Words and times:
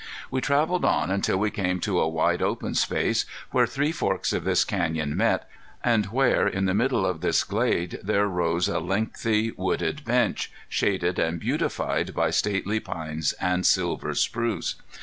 We 0.31 0.41
traveled 0.41 0.83
on 0.83 1.11
until 1.11 1.37
we 1.37 1.51
came 1.51 1.79
to 1.81 1.99
a 1.99 2.07
wide, 2.09 2.41
open 2.41 2.73
space, 2.73 3.23
where 3.51 3.67
three 3.67 3.91
forks 3.91 4.33
of 4.33 4.45
this 4.45 4.65
canyon 4.65 5.15
met, 5.15 5.47
and 5.83 6.07
where 6.07 6.47
in 6.47 6.65
the 6.65 6.73
middle 6.73 7.05
of 7.05 7.21
this 7.21 7.43
glade 7.43 7.99
there 8.01 8.25
rose 8.27 8.67
a 8.67 8.79
lengthy 8.79 9.51
wooded 9.51 10.03
bench, 10.03 10.51
shaded 10.67 11.19
and 11.19 11.39
beautified 11.39 12.15
by 12.15 12.31
stately 12.31 12.79
pines 12.79 13.33
and 13.39 13.63
silver 13.63 14.15
spruce. 14.15 14.73